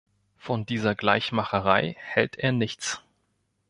[0.35, 3.03] Von dieser Gleichmacherei hält er nichts.